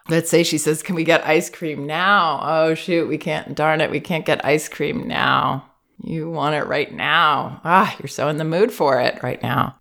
Let's 0.09 0.31
say 0.31 0.43
she 0.43 0.59
says, 0.59 0.83
Can 0.83 0.95
we 0.95 1.05
get 1.05 1.27
ice 1.27 1.51
cream 1.51 1.87
now? 1.87 2.41
Oh, 2.43 2.75
shoot, 2.75 3.09
we 3.09 3.19
can't, 3.19 3.55
darn 3.55 3.81
it, 3.81 3.91
we 3.91 4.01
can't 4.01 4.25
get 4.25 4.45
ice 4.45 4.69
cream 4.69 5.07
now. 5.07 5.65
You 6.03 6.31
want 6.31 6.55
it 6.55 6.67
right 6.67 6.93
now. 6.93 7.61
Ah, 7.65 7.95
you're 7.99 8.09
so 8.09 8.29
in 8.29 8.39
the 8.39 8.45
mood 8.45 8.73
for 8.73 9.01
it 9.01 9.23
right 9.23 9.43
now. 9.43 9.79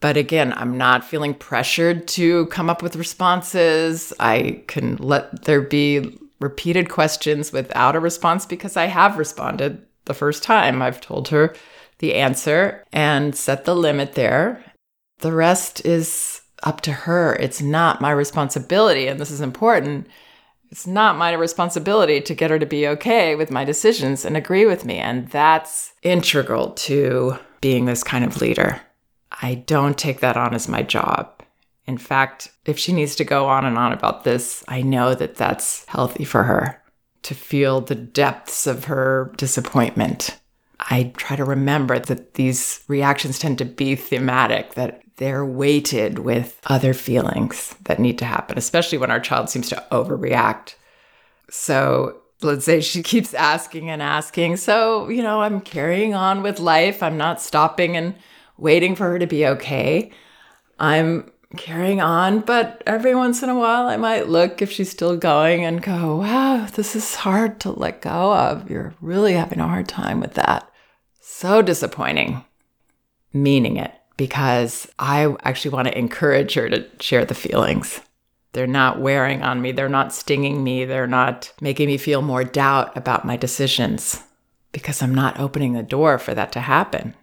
But 0.00 0.16
again, 0.16 0.52
I'm 0.54 0.76
not 0.76 1.02
feeling 1.02 1.32
pressured 1.32 2.06
to 2.08 2.46
come 2.46 2.68
up 2.68 2.82
with 2.82 2.96
responses. 2.96 4.12
I 4.20 4.62
can 4.66 4.96
let 4.96 5.44
there 5.44 5.62
be 5.62 6.18
repeated 6.40 6.88
questions 6.88 7.52
without 7.52 7.96
a 7.96 8.00
response 8.00 8.46
because 8.46 8.76
I 8.76 8.86
have 8.86 9.18
responded 9.18 9.86
the 10.04 10.14
first 10.14 10.42
time. 10.42 10.82
I've 10.82 11.00
told 11.00 11.28
her 11.28 11.54
the 11.98 12.14
answer 12.14 12.84
and 12.92 13.34
set 13.34 13.64
the 13.64 13.74
limit 13.74 14.14
there. 14.14 14.64
The 15.18 15.32
rest 15.32 15.84
is 15.86 16.42
up 16.62 16.80
to 16.82 16.92
her. 16.92 17.34
It's 17.36 17.62
not 17.62 18.00
my 18.00 18.10
responsibility. 18.10 19.06
And 19.06 19.20
this 19.20 19.30
is 19.30 19.40
important. 19.40 20.08
It's 20.70 20.86
not 20.86 21.16
my 21.16 21.32
responsibility 21.32 22.20
to 22.20 22.34
get 22.34 22.50
her 22.50 22.58
to 22.58 22.66
be 22.66 22.88
okay 22.88 23.36
with 23.36 23.50
my 23.50 23.64
decisions 23.64 24.24
and 24.24 24.36
agree 24.36 24.66
with 24.66 24.84
me. 24.84 24.98
And 24.98 25.28
that's 25.28 25.92
integral 26.02 26.70
to 26.70 27.38
being 27.60 27.84
this 27.84 28.02
kind 28.02 28.24
of 28.24 28.40
leader. 28.40 28.80
I 29.40 29.54
don't 29.54 29.96
take 29.96 30.20
that 30.20 30.36
on 30.36 30.54
as 30.54 30.68
my 30.68 30.82
job. 30.82 31.33
In 31.86 31.98
fact, 31.98 32.50
if 32.64 32.78
she 32.78 32.92
needs 32.92 33.14
to 33.16 33.24
go 33.24 33.46
on 33.46 33.64
and 33.64 33.76
on 33.76 33.92
about 33.92 34.24
this, 34.24 34.64
I 34.68 34.82
know 34.82 35.14
that 35.14 35.36
that's 35.36 35.84
healthy 35.86 36.24
for 36.24 36.44
her 36.44 36.82
to 37.22 37.34
feel 37.34 37.80
the 37.80 37.94
depths 37.94 38.66
of 38.66 38.84
her 38.84 39.32
disappointment. 39.36 40.38
I 40.80 41.12
try 41.16 41.36
to 41.36 41.44
remember 41.44 41.98
that 41.98 42.34
these 42.34 42.84
reactions 42.88 43.38
tend 43.38 43.58
to 43.58 43.64
be 43.64 43.96
thematic, 43.96 44.74
that 44.74 45.02
they're 45.16 45.44
weighted 45.44 46.18
with 46.18 46.60
other 46.66 46.92
feelings 46.92 47.74
that 47.84 48.00
need 48.00 48.18
to 48.18 48.24
happen, 48.24 48.58
especially 48.58 48.98
when 48.98 49.10
our 49.10 49.20
child 49.20 49.48
seems 49.48 49.68
to 49.68 49.84
overreact. 49.92 50.74
So 51.50 52.20
let's 52.42 52.64
say 52.64 52.80
she 52.80 53.02
keeps 53.02 53.32
asking 53.32 53.90
and 53.90 54.02
asking. 54.02 54.56
So, 54.56 55.08
you 55.08 55.22
know, 55.22 55.40
I'm 55.40 55.60
carrying 55.60 56.14
on 56.14 56.42
with 56.42 56.58
life. 56.58 57.02
I'm 57.02 57.16
not 57.16 57.40
stopping 57.40 57.96
and 57.96 58.14
waiting 58.58 58.96
for 58.96 59.04
her 59.10 59.18
to 59.18 59.26
be 59.26 59.46
okay. 59.46 60.10
I'm 60.78 61.30
carrying 61.54 62.00
on. 62.00 62.40
But 62.40 62.82
every 62.86 63.14
once 63.14 63.42
in 63.42 63.48
a 63.48 63.58
while, 63.58 63.86
I 63.86 63.96
might 63.96 64.28
look 64.28 64.60
if 64.60 64.70
she's 64.70 64.90
still 64.90 65.16
going 65.16 65.64
and 65.64 65.82
go, 65.82 66.16
wow, 66.16 66.66
this 66.74 66.94
is 66.94 67.16
hard 67.16 67.60
to 67.60 67.70
let 67.70 68.02
go 68.02 68.34
of. 68.34 68.70
You're 68.70 68.94
really 69.00 69.34
having 69.34 69.60
a 69.60 69.68
hard 69.68 69.88
time 69.88 70.20
with 70.20 70.34
that. 70.34 70.70
So 71.20 71.62
disappointing. 71.62 72.44
Meaning 73.32 73.76
it 73.76 73.92
because 74.16 74.88
I 74.98 75.34
actually 75.42 75.72
want 75.72 75.88
to 75.88 75.98
encourage 75.98 76.54
her 76.54 76.68
to 76.68 76.86
share 77.00 77.24
the 77.24 77.34
feelings. 77.34 78.00
They're 78.52 78.66
not 78.66 79.00
wearing 79.00 79.42
on 79.42 79.60
me, 79.60 79.72
they're 79.72 79.88
not 79.88 80.14
stinging 80.14 80.62
me, 80.62 80.84
they're 80.84 81.08
not 81.08 81.52
making 81.60 81.88
me 81.88 81.98
feel 81.98 82.22
more 82.22 82.44
doubt 82.44 82.96
about 82.96 83.24
my 83.24 83.36
decisions 83.36 84.22
because 84.70 85.02
I'm 85.02 85.14
not 85.14 85.40
opening 85.40 85.72
the 85.72 85.82
door 85.82 86.18
for 86.18 86.34
that 86.34 86.52
to 86.52 86.60
happen. 86.60 87.14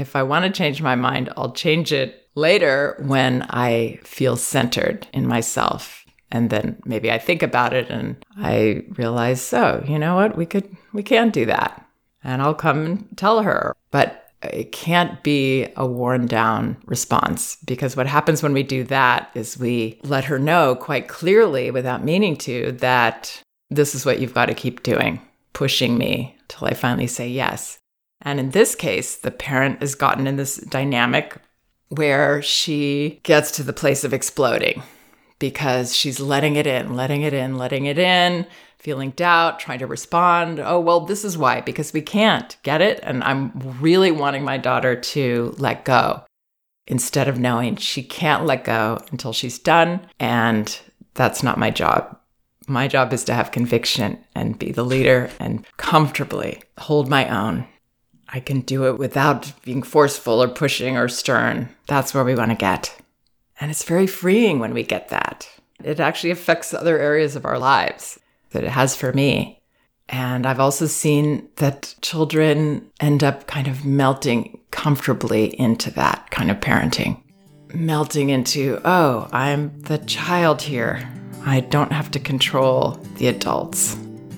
If 0.00 0.16
I 0.16 0.22
want 0.22 0.46
to 0.46 0.50
change 0.50 0.80
my 0.80 0.94
mind, 0.94 1.30
I'll 1.36 1.52
change 1.52 1.92
it 1.92 2.28
later 2.34 2.96
when 3.06 3.46
I 3.50 4.00
feel 4.02 4.36
centered 4.36 5.06
in 5.12 5.26
myself. 5.26 6.04
And 6.30 6.48
then 6.48 6.80
maybe 6.86 7.10
I 7.10 7.18
think 7.18 7.42
about 7.42 7.74
it 7.74 7.90
and 7.90 8.24
I 8.38 8.84
realize, 8.96 9.42
so, 9.42 9.84
you 9.86 9.98
know 9.98 10.14
what? 10.14 10.36
We 10.36 10.46
could, 10.46 10.74
we 10.94 11.02
can 11.02 11.30
do 11.30 11.44
that. 11.46 11.84
And 12.24 12.40
I'll 12.40 12.54
come 12.54 12.86
and 12.86 13.08
tell 13.18 13.42
her. 13.42 13.76
But 13.90 14.30
it 14.42 14.72
can't 14.72 15.22
be 15.22 15.68
a 15.76 15.86
worn 15.86 16.26
down 16.26 16.78
response 16.86 17.56
because 17.66 17.94
what 17.94 18.06
happens 18.06 18.42
when 18.42 18.54
we 18.54 18.62
do 18.62 18.84
that 18.84 19.30
is 19.34 19.58
we 19.58 20.00
let 20.02 20.24
her 20.24 20.38
know 20.38 20.76
quite 20.76 21.08
clearly 21.08 21.70
without 21.70 22.04
meaning 22.04 22.36
to 22.36 22.72
that 22.72 23.42
this 23.68 23.94
is 23.94 24.06
what 24.06 24.18
you've 24.18 24.34
got 24.34 24.46
to 24.46 24.54
keep 24.54 24.82
doing, 24.82 25.20
pushing 25.52 25.98
me 25.98 26.38
till 26.48 26.68
I 26.68 26.74
finally 26.74 27.06
say 27.06 27.28
yes. 27.28 27.78
And 28.22 28.38
in 28.38 28.50
this 28.50 28.74
case, 28.74 29.16
the 29.16 29.30
parent 29.30 29.80
has 29.80 29.94
gotten 29.94 30.26
in 30.26 30.36
this 30.36 30.56
dynamic 30.56 31.36
where 31.88 32.40
she 32.42 33.20
gets 33.22 33.50
to 33.52 33.62
the 33.62 33.72
place 33.72 34.04
of 34.04 34.12
exploding 34.12 34.82
because 35.38 35.96
she's 35.96 36.20
letting 36.20 36.56
it 36.56 36.66
in, 36.66 36.94
letting 36.94 37.22
it 37.22 37.32
in, 37.32 37.56
letting 37.56 37.86
it 37.86 37.98
in, 37.98 38.46
feeling 38.78 39.10
doubt, 39.10 39.58
trying 39.58 39.78
to 39.78 39.86
respond. 39.86 40.60
Oh, 40.60 40.78
well, 40.80 41.00
this 41.00 41.24
is 41.24 41.36
why, 41.36 41.60
because 41.60 41.92
we 41.92 42.02
can't 42.02 42.56
get 42.62 42.80
it. 42.80 43.00
And 43.02 43.24
I'm 43.24 43.52
really 43.80 44.10
wanting 44.10 44.44
my 44.44 44.58
daughter 44.58 44.94
to 44.96 45.54
let 45.58 45.84
go 45.84 46.22
instead 46.86 47.28
of 47.28 47.38
knowing 47.38 47.76
she 47.76 48.02
can't 48.02 48.46
let 48.46 48.64
go 48.64 49.02
until 49.10 49.32
she's 49.32 49.58
done. 49.58 50.06
And 50.18 50.78
that's 51.14 51.42
not 51.42 51.58
my 51.58 51.70
job. 51.70 52.18
My 52.68 52.86
job 52.86 53.12
is 53.12 53.24
to 53.24 53.34
have 53.34 53.50
conviction 53.50 54.18
and 54.34 54.58
be 54.58 54.70
the 54.70 54.84
leader 54.84 55.30
and 55.40 55.66
comfortably 55.76 56.62
hold 56.78 57.08
my 57.08 57.28
own 57.28 57.66
I 58.32 58.40
can 58.40 58.60
do 58.60 58.86
it 58.86 58.98
without 58.98 59.52
being 59.62 59.82
forceful 59.82 60.42
or 60.42 60.48
pushing 60.48 60.96
or 60.96 61.08
stern. 61.08 61.68
That's 61.86 62.14
where 62.14 62.24
we 62.24 62.34
want 62.34 62.50
to 62.50 62.56
get. 62.56 62.96
And 63.60 63.70
it's 63.70 63.84
very 63.84 64.06
freeing 64.06 64.58
when 64.58 64.72
we 64.72 64.84
get 64.84 65.08
that. 65.08 65.48
It 65.82 66.00
actually 66.00 66.30
affects 66.30 66.72
other 66.72 66.98
areas 66.98 67.36
of 67.36 67.44
our 67.44 67.58
lives 67.58 68.20
that 68.50 68.64
it 68.64 68.70
has 68.70 68.94
for 68.94 69.12
me. 69.12 69.60
And 70.08 70.46
I've 70.46 70.60
also 70.60 70.86
seen 70.86 71.48
that 71.56 71.94
children 72.02 72.90
end 73.00 73.22
up 73.22 73.46
kind 73.46 73.68
of 73.68 73.84
melting 73.84 74.60
comfortably 74.70 75.58
into 75.58 75.90
that 75.92 76.30
kind 76.30 76.50
of 76.50 76.58
parenting. 76.58 77.20
Melting 77.74 78.30
into, 78.30 78.80
oh, 78.84 79.28
I'm 79.32 79.80
the 79.82 79.98
child 79.98 80.62
here. 80.62 81.08
I 81.44 81.60
don't 81.60 81.92
have 81.92 82.10
to 82.12 82.18
control 82.18 82.92
the 83.16 83.28
adults. 83.28 83.96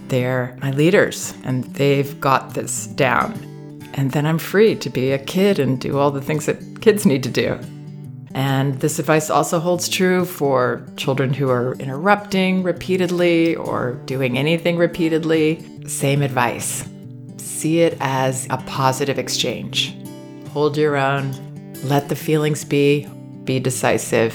They're 0.09 0.57
my 0.61 0.71
leaders 0.73 1.35
and 1.45 1.65
they've 1.65 2.21
got 2.21 2.55
this 2.55 2.87
down. 2.89 3.52
And 3.95 4.11
then 4.13 4.27
I'm 4.27 4.39
free 4.39 4.75
to 4.77 4.91
be 4.91 5.13
a 5.13 5.19
kid 5.19 5.59
and 5.59 5.81
do 5.81 5.99
all 5.99 6.11
the 6.11 6.23
things 6.23 6.47
that 6.47 6.81
kids 6.81 7.05
need 7.05 7.23
to 7.25 7.31
do. 7.31 7.59
And 8.35 8.81
this 8.81 8.99
advice 8.99 9.29
also 9.29 9.61
holds 9.61 9.89
true 9.89 10.25
for 10.25 10.87
children 10.97 11.35
who 11.35 11.51
are 11.51 11.75
interrupting 11.75 12.63
repeatedly 12.63 13.55
or 13.57 13.93
doing 14.07 14.39
anything 14.39 14.79
repeatedly. 14.79 15.63
Same 15.87 16.23
advice. 16.23 16.89
See 17.37 17.81
it 17.81 17.97
as 18.01 18.47
a 18.49 18.57
positive 18.59 19.19
exchange. 19.19 19.95
Hold 20.49 20.77
your 20.77 20.97
own, 20.97 21.35
let 21.85 22.09
the 22.09 22.17
feelings 22.17 22.65
be, 22.65 23.07
be 23.45 23.61
decisive, 23.61 24.35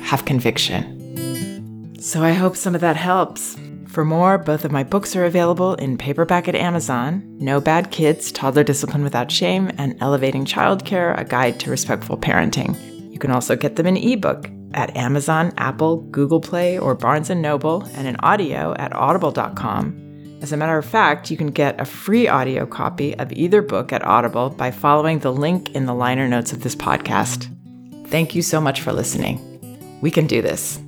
have 0.00 0.24
conviction. 0.24 1.96
So 2.00 2.22
I 2.22 2.32
hope 2.32 2.56
some 2.56 2.74
of 2.74 2.80
that 2.80 2.96
helps. 2.96 3.56
For 3.96 4.04
more, 4.04 4.36
both 4.36 4.66
of 4.66 4.72
my 4.72 4.84
books 4.84 5.16
are 5.16 5.24
available 5.24 5.72
in 5.76 5.96
paperback 5.96 6.48
at 6.48 6.54
Amazon 6.54 7.24
No 7.38 7.62
Bad 7.62 7.90
Kids, 7.90 8.30
Toddler 8.30 8.62
Discipline 8.62 9.02
Without 9.02 9.32
Shame, 9.32 9.72
and 9.78 9.96
Elevating 10.02 10.44
Childcare 10.44 11.18
A 11.18 11.24
Guide 11.24 11.58
to 11.60 11.70
Respectful 11.70 12.18
Parenting. 12.18 12.76
You 13.10 13.18
can 13.18 13.30
also 13.30 13.56
get 13.56 13.76
them 13.76 13.86
in 13.86 13.96
ebook 13.96 14.50
at 14.74 14.94
Amazon, 14.94 15.50
Apple, 15.56 16.02
Google 16.10 16.42
Play, 16.42 16.78
or 16.78 16.94
Barnes 16.94 17.30
& 17.30 17.34
Noble, 17.34 17.84
and 17.94 18.06
in 18.06 18.16
audio 18.16 18.74
at 18.74 18.92
audible.com. 18.92 20.38
As 20.42 20.52
a 20.52 20.58
matter 20.58 20.76
of 20.76 20.84
fact, 20.84 21.30
you 21.30 21.38
can 21.38 21.50
get 21.50 21.80
a 21.80 21.86
free 21.86 22.28
audio 22.28 22.66
copy 22.66 23.16
of 23.18 23.32
either 23.32 23.62
book 23.62 23.94
at 23.94 24.04
Audible 24.04 24.50
by 24.50 24.72
following 24.72 25.20
the 25.20 25.32
link 25.32 25.74
in 25.74 25.86
the 25.86 25.94
liner 25.94 26.28
notes 26.28 26.52
of 26.52 26.62
this 26.62 26.76
podcast. 26.76 27.48
Thank 28.08 28.34
you 28.34 28.42
so 28.42 28.60
much 28.60 28.82
for 28.82 28.92
listening. 28.92 29.40
We 30.02 30.10
can 30.10 30.26
do 30.26 30.42
this. 30.42 30.82